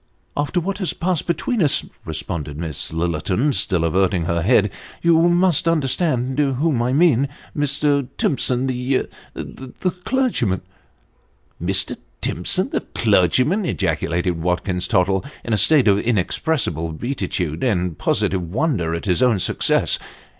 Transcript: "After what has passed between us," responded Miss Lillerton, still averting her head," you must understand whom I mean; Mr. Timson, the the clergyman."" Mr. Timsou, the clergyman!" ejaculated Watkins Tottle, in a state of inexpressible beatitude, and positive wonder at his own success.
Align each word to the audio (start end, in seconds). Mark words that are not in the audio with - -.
"After 0.35 0.59
what 0.59 0.79
has 0.79 0.93
passed 0.93 1.27
between 1.27 1.61
us," 1.61 1.85
responded 2.05 2.57
Miss 2.57 2.91
Lillerton, 2.91 3.53
still 3.53 3.83
averting 3.85 4.23
her 4.23 4.41
head," 4.41 4.71
you 5.03 5.29
must 5.29 5.67
understand 5.67 6.39
whom 6.39 6.81
I 6.81 6.91
mean; 6.91 7.29
Mr. 7.55 8.07
Timson, 8.17 8.65
the 8.65 9.05
the 9.35 9.91
clergyman."" 10.03 10.61
Mr. 11.63 11.97
Timsou, 12.19 12.71
the 12.71 12.81
clergyman!" 12.95 13.63
ejaculated 13.67 14.41
Watkins 14.41 14.87
Tottle, 14.87 15.23
in 15.45 15.53
a 15.53 15.57
state 15.59 15.87
of 15.87 15.99
inexpressible 15.99 16.93
beatitude, 16.93 17.63
and 17.63 17.95
positive 17.95 18.41
wonder 18.51 18.95
at 18.95 19.05
his 19.05 19.21
own 19.21 19.37
success. 19.37 19.99